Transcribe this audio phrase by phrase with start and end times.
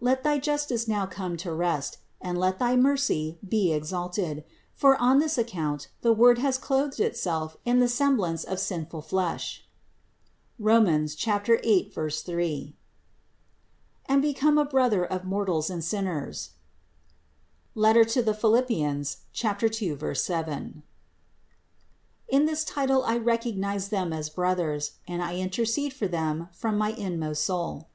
[0.00, 4.96] Let thy justice now come to rest, and let thy mercy be ex alted; for
[5.02, 9.64] on this account the Word has clothed itself in the semblance of sinful flesh
[10.56, 10.86] (Rom.
[10.86, 12.76] 8, 3),
[14.06, 16.50] and became a Brother of mortals and sinners
[17.74, 18.94] (Philip 2,
[20.16, 20.82] 7).
[22.28, 26.92] In this title I recognize them as brothers and I intercede for them from my
[26.92, 27.88] inmost soul.